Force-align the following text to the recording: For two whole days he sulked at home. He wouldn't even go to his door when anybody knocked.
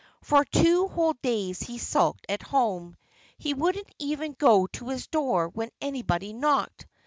For 0.23 0.43
two 0.45 0.87
whole 0.87 1.13
days 1.21 1.59
he 1.61 1.77
sulked 1.77 2.25
at 2.27 2.41
home. 2.41 2.97
He 3.37 3.53
wouldn't 3.53 3.93
even 3.99 4.33
go 4.33 4.65
to 4.65 4.87
his 4.89 5.05
door 5.05 5.47
when 5.49 5.69
anybody 5.79 6.33
knocked. 6.33 6.87